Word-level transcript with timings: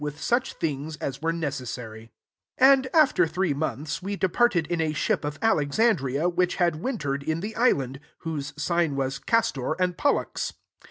with 0.01 0.19
such 0.19 0.53
things 0.53 0.95
as 0.97 1.21
were 1.21 1.31
ne 1.31 1.45
cessary. 1.49 2.09
11 2.57 2.57
And, 2.57 2.87
after 2.91 3.27
three 3.27 3.53
months, 3.53 4.01
we 4.01 4.15
departed 4.15 4.65
in 4.65 4.81
a 4.81 4.93
ship 4.93 5.23
of 5.23 5.37
Alex 5.43 5.77
andria, 5.77 6.27
which 6.33 6.55
had 6.55 6.77
wintered 6.77 7.21
in 7.21 7.39
the 7.41 7.55
island; 7.55 7.99
whose 8.21 8.51
sign 8.57 8.95
was 8.95 9.19
Castor 9.19 9.73
and 9.73 9.95
Pollux. 9.99 10.53